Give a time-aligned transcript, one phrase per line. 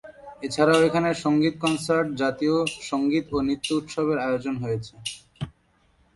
[0.43, 2.55] এছাড়াও এখানে সঙ্গীত কনসার্ট, জাতীয়
[2.89, 4.93] সঙ্গীত ও নৃত্য উৎসবের আয়োজন হয়েছে।